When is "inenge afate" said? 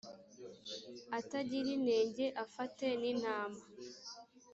1.77-2.85